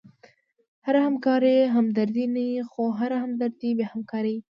هره 0.85 0.99
همکاري 1.07 1.55
همدردي 1.75 2.25
نه 2.35 2.43
يي؛ 2.49 2.59
خو 2.71 2.83
هره 2.99 3.17
همدردي 3.23 3.69
بیا 3.77 3.87
همکاري 3.93 4.31
يي. 4.35 4.41